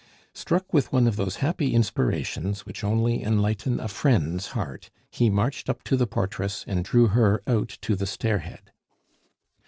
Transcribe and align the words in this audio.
Struck 0.33 0.73
with 0.73 0.91
one 0.91 1.05
of 1.05 1.15
those 1.15 1.35
happy 1.45 1.75
inspirations 1.75 2.65
which 2.65 2.83
only 2.83 3.21
enlighten 3.21 3.79
a 3.79 3.87
friend's 3.87 4.47
heart, 4.57 4.89
he 5.11 5.29
marched 5.29 5.69
up 5.69 5.83
to 5.83 5.95
the 5.95 6.07
portress 6.07 6.65
and 6.67 6.83
drew 6.83 7.09
her 7.09 7.43
out 7.45 7.77
to 7.83 7.95
the 7.95 8.07
stairhead. 8.07 8.71